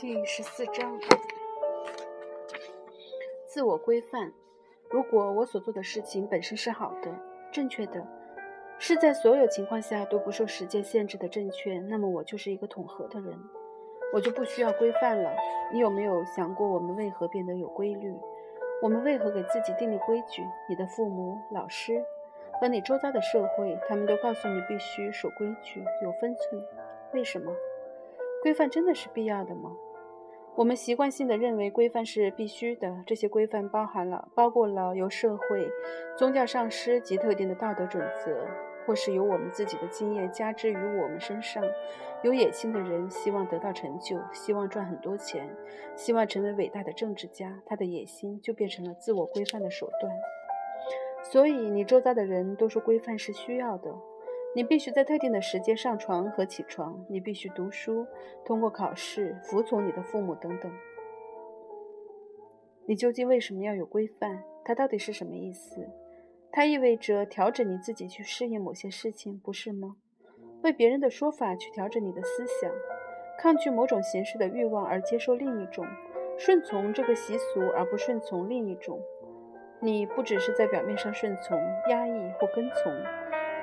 [0.00, 0.96] 第十四章：
[3.48, 4.32] 自我规范。
[4.88, 7.12] 如果我所做的事情本身是好的、
[7.50, 8.06] 正确的，
[8.78, 13.36] 是在所有情况下都不受时间限制的正确，那么我就是一个统合的人，
[14.14, 15.32] 我就不需要规范了。
[15.72, 18.14] 你有没有想过，我们为何变得有规律？
[18.80, 20.44] 我们为何给自己订立规矩？
[20.68, 22.00] 你的父母、老师
[22.60, 26.64] 和你周遭的社会，他们都告诉你必须守规矩、有分寸。
[27.12, 27.52] 为什么？
[28.40, 29.76] 规范真的是必要的吗？
[30.58, 35.70] 我们习惯性的认为规范是必须的，这些规范包含了、包括了由社会、
[36.16, 38.44] 宗教上师及特定的道德准则，
[38.84, 41.62] 或是由我们自己的经验加之于我们身上。
[42.24, 45.48] 有野心的人希望得到成就，希望赚很多钱，
[45.94, 50.12] 希望成为伟大的政治家，他的野心就变成了自我规范的手段。
[51.22, 53.94] 所以，你周遭的人都说规范是需要的。
[54.54, 58.06] 你必须在特定的时间上床和起床，你必须读书、
[58.44, 60.72] 通过考试、服从你的父母等等。
[62.86, 64.42] 你究竟为什么要有规范？
[64.64, 65.86] 它到底是什么意思？
[66.50, 69.96] 它意味着调整你自己去适应某些事情，不是吗？
[70.62, 72.72] 为别人的说法去调整你的思想，
[73.38, 75.86] 抗拒某种形式的欲望而接受另一种，
[76.38, 78.98] 顺从这个习俗而不顺从另一种。
[79.80, 81.56] 你不只是在表面上顺从、
[81.90, 82.92] 压抑或跟从。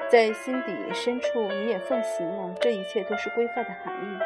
[0.08, 2.54] 在心底深处，你也奉行了。
[2.62, 4.20] 这一切都是规范的含义。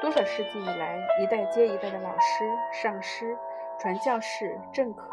[0.00, 3.36] 多少世纪以来，一代接一代的老师、上师、
[3.78, 5.08] 传教士、政客、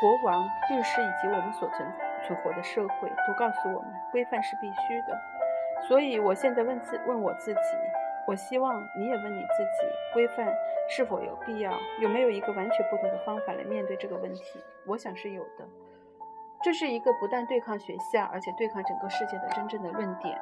[0.00, 1.88] 国王、律师以及我们所存
[2.26, 5.16] 存活的社会，都告诉我们，规范是必须的。
[5.86, 7.60] 所以，我现在问自问我自己，
[8.26, 10.52] 我希望你也问你自己：规范
[10.88, 11.72] 是否有必要？
[12.00, 14.60] 有没有一个完全不同的方法来面对这个问题？
[14.84, 15.64] 我想是有的。
[16.62, 20.38] 这是一个不但对抗学校，而且对抗整个世界的真正的论点。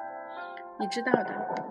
[0.77, 1.65] 你知道的，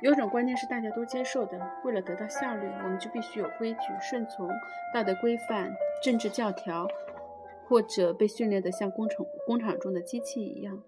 [0.00, 4.48] 有种观念是大家都接受的：为了得到效率，我们就必须有规矩、顺从
[4.94, 5.70] 道德规范、
[6.02, 6.88] 政治教条，
[7.68, 10.82] 或者被训练得像工厂工厂中的机器一样。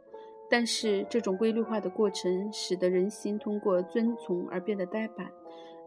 [0.50, 5.30] 但是，这种规律化的过程使得人心通过遵从而变得呆板。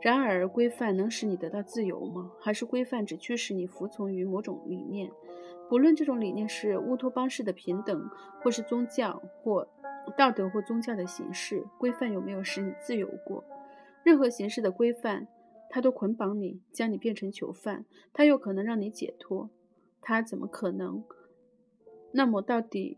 [0.01, 2.31] 然而，规范能使你得到自由吗？
[2.39, 5.11] 还是规范只驱使你服从于某种理念？
[5.69, 8.09] 不论这种理念是乌托邦式的平等，
[8.41, 9.67] 或是宗教或
[10.17, 13.43] 道德或宗教的形式，规范有没有使你自由过？
[14.03, 15.27] 任何形式的规范，
[15.69, 17.83] 它都捆绑你，将你变成囚犯；
[18.13, 19.49] 它又可能让你解脱，
[20.01, 21.03] 它怎么可能？
[22.13, 22.97] 那么，到底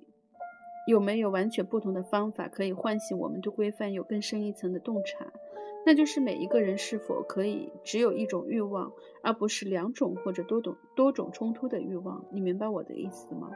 [0.88, 5.26] 有没有完全不同的方法，可以唤醒我们对规范有更深一层的洞察？
[5.86, 8.92] 那就是每一个人是否可以只有一种欲望，
[9.24, 12.24] 而不是两种或者多种多种冲突的欲望？
[12.32, 13.50] 你明白我的意思吗？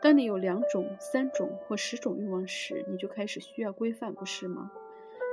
[0.00, 4.70] 当你有两种、三种或十种欲望时，你就开始需要规范，不是吗？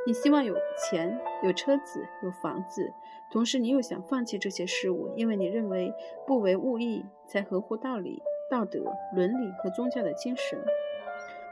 [0.07, 0.55] 你希望有
[0.89, 2.91] 钱、有车子、有房子，
[3.31, 5.93] 同时你又想放弃这些事物，因为你认为
[6.25, 8.83] 不为物役才合乎道理、道德、
[9.15, 10.57] 伦理和宗教的精神。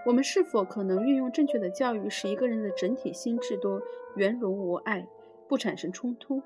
[0.05, 3.81] 我们是否可能运用正确的教育，使一个人的整体心智都
[4.15, 5.07] 圆融无碍，
[5.47, 6.41] 不产生冲突？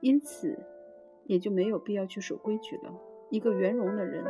[0.00, 0.58] 因此，
[1.24, 2.92] 也就没有必要去守规矩了。
[3.28, 4.24] 一个圆融的人，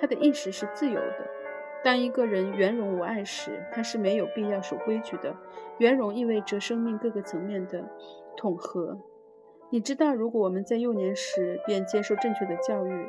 [0.00, 1.28] 他的意识是自由的。
[1.84, 5.36] 当一个人圆融无碍时，他是没有必要守规矩的。
[5.78, 7.88] 圆融意味着生命各个层面的
[8.36, 8.98] 统合。
[9.70, 13.08] 你知道，如果我们在幼年时便接受正确的教育，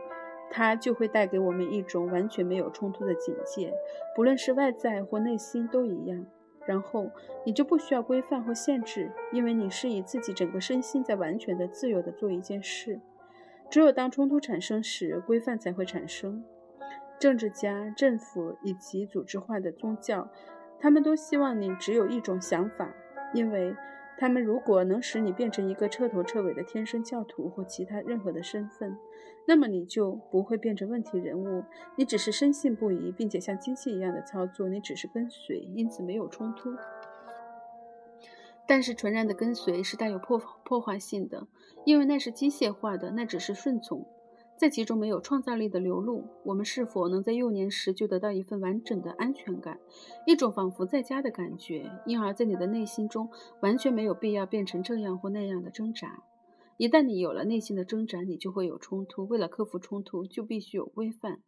[0.50, 3.74] 它就会带给我们一种完全没有冲突的警戒，
[4.16, 6.26] 不论是外在或内心都一样。
[6.66, 7.10] 然后
[7.46, 13.00] 你就不需要规范或限制，因为你是以自己整个身心在完全的自由的做一件事。
[13.70, 16.44] 只有当冲突产生时，规范才会产生。
[17.20, 20.30] 政治家、政府以及组织化的宗教，
[20.80, 22.94] 他们都希望你只有一种想法，
[23.34, 23.76] 因为。
[24.19, 28.97] 他们如果能使你变成一个彻头彻尾的天生教徒或其他任何的身份，
[29.47, 31.63] 那么你就不会变成问题人物。
[31.96, 36.69] 你只是深信不疑，并且像机器一样的操作，你只是跟随，因此没有冲突。
[38.68, 41.48] 但是纯然的跟随是带有破破坏性的，
[41.86, 44.06] 因为那是机械化的，那只是顺从。
[44.60, 49.80] 在其中没有创造力的流露，我们是否能在幼年时就得到一份完整的安全感，
[50.28, 53.30] 一种仿佛在家的感觉，因而在你的内心中
[53.62, 56.24] 完全没有必要变成这样或那样的挣扎。
[56.76, 59.26] 一旦你有了内心的挣扎，你就会有冲突。
[59.28, 61.40] 为了克服冲突，就必须有规范。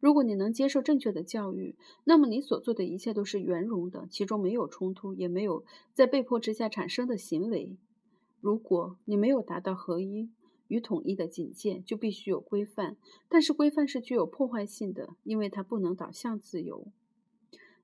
[0.00, 7.76] 如果你能接受正确的教育，那么你所做的一切都是圆融的，其中没有冲突，也没有在被迫之下产生的行为。
[8.40, 10.30] 如果你没有达到合一，
[10.68, 12.96] 与统一的警戒就必须有规范，
[13.28, 16.86] 但是规范是具有破坏性的，因为它不能导向自由。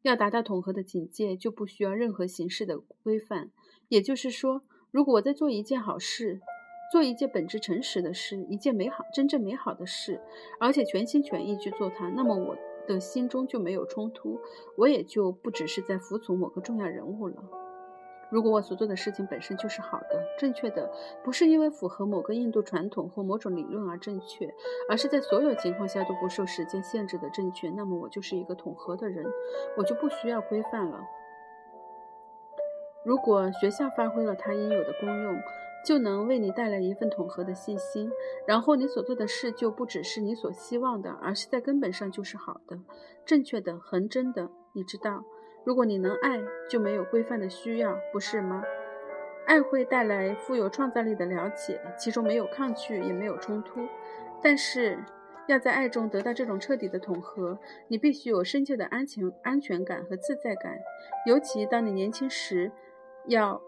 [0.02, 3.50] 要达到统合的警戒，就不需要任何形式的规范。
[3.88, 6.40] 也就是说，如果我在做一件好事，
[6.90, 10.20] 做一件本质诚实的事，一件美好、真正美好的事，
[10.58, 12.56] 而且全心全意去做它，那么我
[12.88, 14.40] 的心中就没有冲突，
[14.76, 17.61] 我也就不只是在服从某个重要人物了。
[18.32, 20.90] 如果我所做的事情本身就是好的、正确的，
[21.23, 24.49] 不是因为符合某个印度传统或某种理论而正确，
[24.88, 29.23] 而是在所有情况下都不受时间限制的正确，那么我就是一个统合的人，
[29.76, 30.99] 我就不需要规范了。
[33.05, 35.38] 如果学校发挥了它应有的功用，
[35.84, 38.11] 就能为你带来一份统合的信心，
[38.46, 42.79] 然后你所做的事就不只是你所希望的，而是在根本上就是好的、
[43.26, 44.49] 正确的、恒真的。
[44.73, 45.23] 你知道。
[45.64, 48.62] 如果你能爱，就没有规范的需要，不是吗？
[49.46, 53.80] 爱会带来富有创造力的了解，其中没有抗拒，也没有冲突。
[54.42, 54.98] 但是，
[55.46, 60.78] 要在爱中得到这种彻底的统合，你必须有深切的安全、安全感和自在感。
[61.26, 62.70] 尤其当你年轻时，
[63.26, 63.60] 要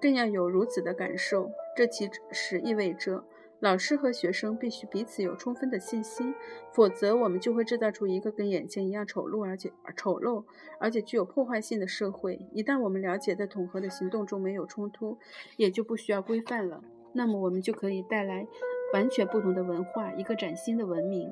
[0.00, 1.50] 更要有如此的感受。
[1.76, 3.24] 这其实意味着。
[3.60, 6.32] 老师和学生必须彼此有充分的信心，
[6.72, 10.44] 否则我们就会制造出一个跟眼前一样丑陋而且丑陋
[10.78, 12.46] 而且具有破坏性的社会。
[12.52, 15.18] 一旦我们了解在统合的行动中没有冲突，
[15.56, 16.82] 也就不需要规范了，
[17.12, 18.46] 那么我们就可以带来
[18.92, 21.28] 完全不同的文化，一个崭新的文明。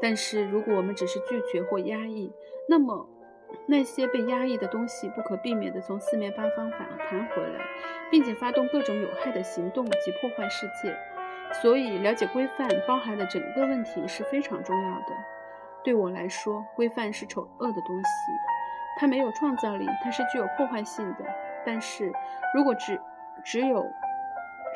[0.00, 2.30] 但是如果我们只是拒绝或压抑，
[2.68, 3.08] 那么。
[3.66, 7.64] 那些被压抑的东西不可避免地从四面八方反弹回来，
[8.10, 10.96] 并且发动各种有害的行动及破坏世界。
[11.62, 15.14] 所以，了解规范包含的整个问题是非常重要的。
[15.84, 18.32] 对我来说，规范是丑恶的东西，
[18.98, 21.24] 它没有创造力，它是具有破坏性的。
[21.64, 22.12] 但是
[22.54, 23.00] 如果只
[23.44, 23.84] 只有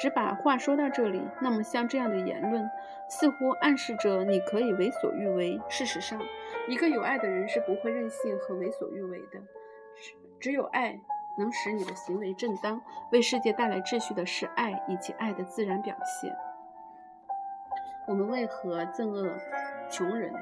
[0.01, 2.71] 只把话说到这里，那么像这样的言论，
[3.07, 5.61] 似乎暗示着你可以为所欲为。
[5.69, 6.19] 事实上，
[6.67, 9.39] 一个有爱的人是不会任性和为所欲为的。
[9.95, 10.99] 只只有爱
[11.39, 12.81] 能使你的行为正当。
[13.13, 16.35] 为世界带来秩序的是爱以及爱的自然表现。
[18.07, 19.31] 我们为何憎恶
[19.91, 20.33] 穷人？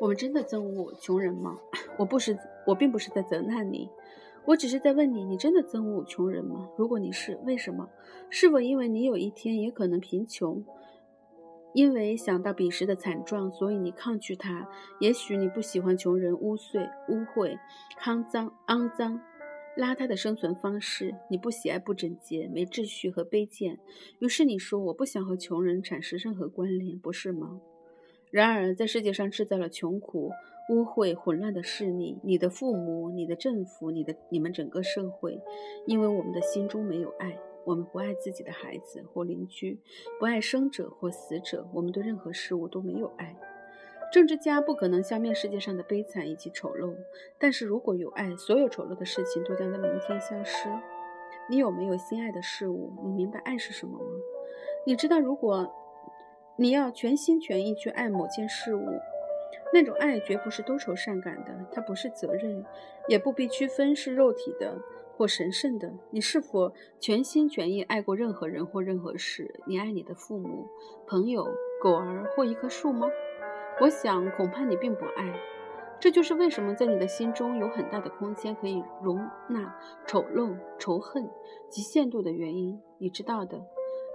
[0.00, 1.58] 我们真的憎恶穷人吗？
[1.98, 2.34] 我不是，
[2.70, 3.90] 我并不是在责难你，
[4.44, 6.68] 我只是在问你：你真的憎恶穷人吗？
[6.76, 7.88] 如果你是，为什么？
[8.30, 10.64] 是否因为你有一天也可能贫穷？
[11.74, 14.68] 因为想到彼时的惨状，所以你抗拒他？
[15.00, 17.58] 也许你不喜欢穷人污秽、污秽、
[18.04, 19.20] 肮脏、肮脏、
[19.76, 23.80] 邋遢的生存方式，你不喜爱不整洁、没秩序和卑贱。
[24.20, 27.60] 于是你说：我不想和穷人产生任何关联，不是吗？
[28.30, 30.30] 然而，在世界上制造了穷苦、
[30.70, 35.42] 污秽、混乱的是你、你的父母、你的政府、你的、你们整个社会，
[35.84, 39.80] 因为我们的心中没有爱，我们不爱自己的孩子或邻居，
[40.20, 43.36] 不爱生者或死者，我们对任何事物都没有爱。
[44.12, 46.94] 政治家不可能消灭世界上的悲惨以及丑陋，
[47.36, 50.68] 但是如果有爱，所有丑陋的事情都将在明天消失。
[51.48, 52.92] 你有没有心爱的事物？
[53.04, 54.04] 你明白爱是什么吗？
[54.86, 55.68] 你知道，如果。
[56.56, 58.84] 你要全心全意去爱某件事物，
[59.72, 62.64] 那种爱绝不是多愁善感的，它不是责任，
[63.08, 64.76] 也不必区分是肉体的
[65.16, 65.92] 或神圣的。
[66.10, 69.60] 你是否全心全意爱过任何人或任何事？
[69.66, 70.68] 你爱你的父母、
[71.06, 71.46] 朋友、
[71.82, 73.08] 狗儿或一棵树吗？
[73.80, 75.32] 我想，恐怕你并不爱。
[76.00, 79.18] 这就是为什么在你的心中有很大的空间可以容
[79.48, 81.28] 纳丑陋、仇恨
[81.68, 82.80] 及限度的原因。
[82.98, 83.60] 你知道的。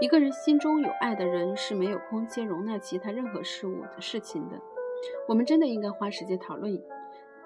[0.01, 4.59] 一个人心中有爱的人是没有空间容纳其他任何事物的事情的。
[5.27, 6.79] 我们真的应该花时间讨论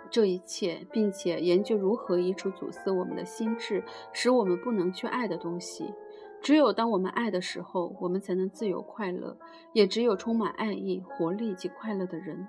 [0.10, 5.94] 这一切，并且研究如何移除阻塞我们的心智，使我们不能去爱的东西。
[6.42, 9.38] 只有当我们爱的时候，我们才能自由快乐；
[9.74, 12.48] 也只有充满爱意、活力及快乐的人，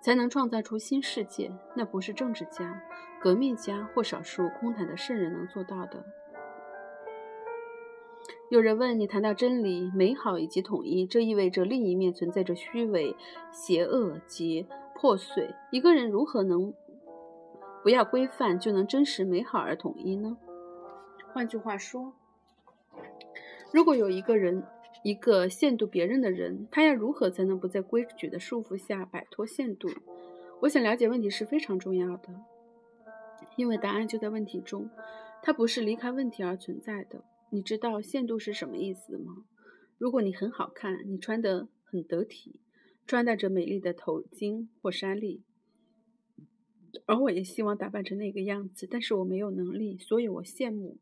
[0.00, 1.50] 才能创造出新世界。
[1.74, 2.82] 那不是政治家、
[3.20, 6.04] 革命家或少数空谈的圣人能做到的。
[8.52, 13.16] 有人问你，谈到真理、美好以及统一，这意味着另一面存在着虚伪、
[13.50, 15.54] 邪恶及破碎。
[15.70, 16.70] 一个人如何能
[17.82, 20.36] 不要规范就能真实、美好而统一呢？
[21.32, 22.12] 换句话说，
[23.72, 24.62] 如果有一个人，
[25.02, 29.88] 一个限度别人的人，他要如何才能不在规矩的束缚下摆脱限度？
[30.60, 32.28] 我想了解问题是非常重要的，
[33.56, 34.90] 因为答案就在问题中，
[35.40, 37.24] 它不是离开问题而存在的。
[37.54, 39.44] 你知道限度是什么意思吗？
[39.98, 42.56] 如果你很好看，你穿得很得体，
[43.06, 45.42] 穿戴着美丽的头巾或纱丽，
[47.04, 50.96] 而我也希望打扮成那个样子，但是我没有能力，所以我羡慕。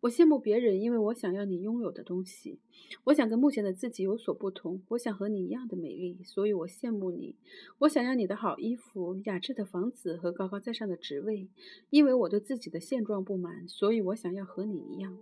[0.00, 2.58] 我羡慕别人，因为我想要你拥有的东西。
[3.04, 4.82] 我想跟目前的自己有所不同。
[4.88, 7.36] 我想和你一样的美丽，所以我羡慕你。
[7.78, 11.48] 我想要你的好衣服、雅致的房子和高高在上的职位，
[11.90, 15.16] 因为我对自己的现状不满，所以我想要和你一样。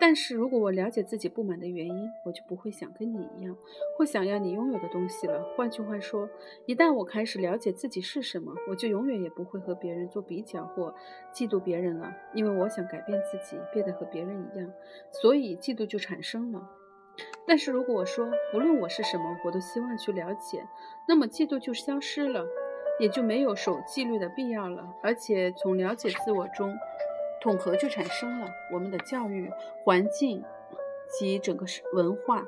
[0.00, 3.54] 但是如果我了解自己不满的原因，我就不会想跟你一样，
[3.98, 5.44] 或想要你拥有的东西了。
[5.54, 6.26] 换句话说，
[6.64, 10.94] 一旦我开始了解自己是什么，我就永远也不会和别人做比较或
[11.34, 14.72] 嫉妒别人了，因为我想改变自己，变得和别人一样，
[15.12, 16.66] 所以嫉妒就产生了。
[17.46, 20.66] 但是如果我说，不论我是什么，我都希望去了解，
[21.06, 22.46] 那么嫉妒就消失了，
[22.98, 26.74] 也就没有守纪律的必要了，而且从了解自我中。
[27.42, 28.48] 统合就产生了。
[28.72, 29.50] 我们的教育
[29.84, 30.42] 环境
[31.18, 32.46] 及整个文化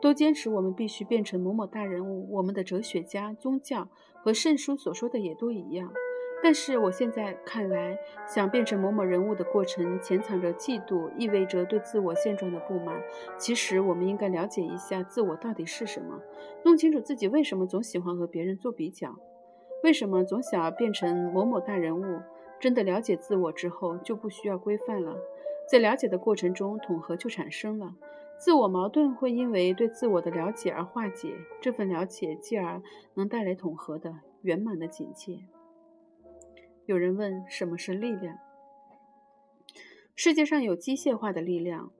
[0.00, 2.32] 都坚持我们必须变成某某大人物。
[2.32, 3.88] 我们的哲学家、宗教
[4.22, 5.92] 和圣书所说的也都一样。
[6.40, 7.98] 但是我现在看来，
[8.32, 12.96] 想变成某某人物的过程潜藏着嫉妒，意味着对自我现状的不满。
[13.36, 16.20] 其实我们应该了解一下自我到底是什么，
[16.64, 19.16] 弄清楚自己为什么总喜欢和别人做比较，
[19.82, 22.20] 为什么总想要变成某某大人物。
[22.60, 25.16] 真的了解自我之后，就不需要规范了。
[25.70, 27.94] 在了解的过程中，统合就产生了。
[28.38, 32.80] 自我矛盾会因为对自我的了解而化解，这份了解继而
[33.14, 35.40] 能带来统合的圆满的境界。
[36.86, 38.38] 有人问：什么是力量？
[40.14, 41.90] 世界上有机械化的力量，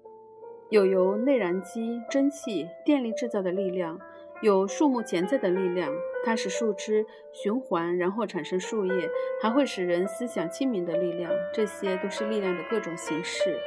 [0.70, 4.00] 有由内燃机、蒸汽、电力制造的力量。
[4.40, 5.92] 有树木潜在的力量，
[6.28, 9.08] 它使树枝循环，然后产生树叶，
[9.42, 13.58] 还会使人思想清明的力量，这些都是力量的各种形式。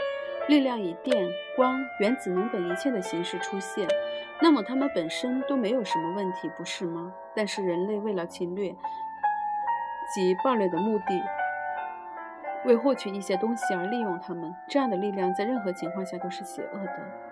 [0.47, 3.87] 力量以电、光、原子能等一切的形式出现，
[4.39, 7.11] 那么它们本身都没有什么问题，不是吗？
[7.35, 8.69] 但是人类为了侵略
[10.13, 11.19] 及暴虐的目的，
[12.65, 17.30] 为获取一些东西而利用它们，这样的力量在任何情况下都是邪恶的。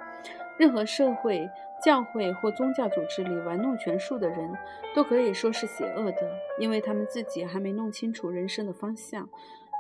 [0.59, 1.49] 任何社会、
[1.81, 4.51] 教会或宗教组织里玩弄权术的人，
[4.93, 9.29] 都可以说是邪恶的，因为他们自己还没弄清楚人生的方向，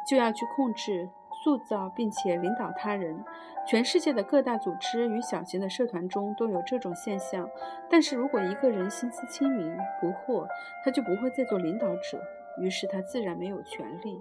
[0.09, 1.09] 就要去控制、
[1.43, 3.21] 塑造并且领导他人。
[3.67, 7.47] 全世界的各大组织与小型的社团中都有这种现象。
[7.89, 10.47] 但是如果一个人心思清明、不惑，
[10.85, 12.19] 他就不会再做领导者，
[12.61, 14.17] 于是他自然没有权利。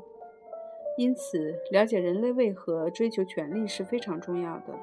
[0.96, 4.74] 因此，了解人类为何追求权力是非常重要的。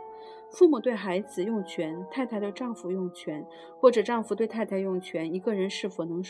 [0.52, 3.46] 父母对孩子用权，太太对丈夫用权，
[3.80, 6.24] 或者丈夫对太太用权，一个人是否能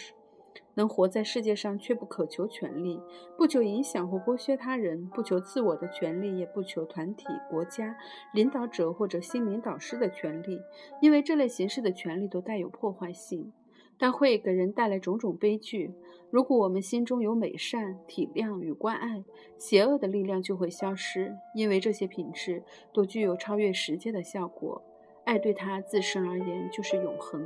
[0.75, 2.99] 能活在世界上却不渴求权利，
[3.37, 7.95] 不求影响或剥削他人，不求自我的权利，也不求团体、国家
[8.33, 10.59] 领导者或者心灵导师的权利，
[11.01, 13.51] 因为这类形式的权利都带有破坏性。
[13.97, 15.93] 但会给人带来种种悲剧。
[16.29, 19.23] 如果我们心中有美善、体谅与关爱，
[19.57, 24.81] 邪恶的力量就会消失，因为这些品质都具有超越时间的效果。
[25.23, 27.43] 爱对他自身而言就是永恒。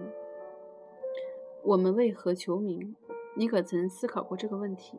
[1.64, 2.96] 我们为何求名？
[3.36, 4.98] 你可曾思考过这个问题？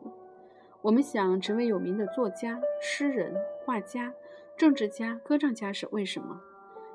[0.81, 4.13] 我们想成为有名的作家、诗人、画家、
[4.57, 6.41] 政治家、歌唱家是为什么？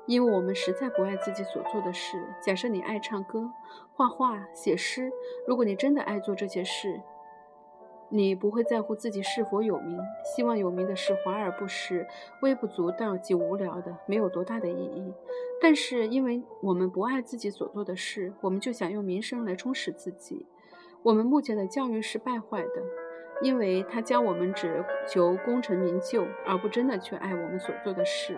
[0.07, 2.17] 因为我们实在不爱自己所做的事。
[2.41, 3.51] 假设你爱唱歌、
[3.93, 5.11] 画画、写诗，
[5.45, 7.01] 如果你真的爱做这些事，
[8.09, 9.99] 你不会在乎自己是否有名。
[10.23, 12.07] 希望有名的事华而不实、
[12.41, 15.13] 微不足道及无聊的，没有多大的意义。
[15.61, 20.45] 但是，因为我们不爱自己所做的事，我们就想用名声来充实自己。
[21.03, 22.83] 我们目前的教育是败坏的，
[23.41, 28.37] 因为它教我们只求功成名就，而不真的去爱我们所做的事。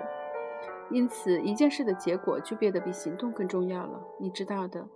[0.92, 4.02] 因此，一件事的结果就变得比行动更重要了。
[4.20, 4.88] 你知道的，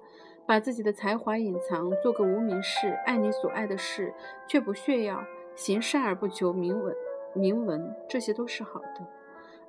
[0.45, 4.13] 把自己的才华隐藏，做个无名氏，爱你所爱的事，
[4.47, 5.23] 却不炫耀，
[5.55, 6.95] 行善而不求名闻，
[7.35, 9.07] 名闻，这些都是好的。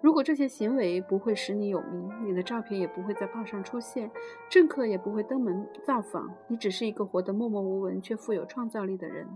[0.00, 4.10] 如果这些行为不会使你有名，你的照片也不会在报上出现，
[4.50, 9.26] 政客也不会登门造访，你只是一个活得默默无闻却富有创造力的人。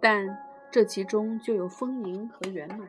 [0.00, 0.38] 但
[0.70, 2.88] 这其中就有丰盈和圆满。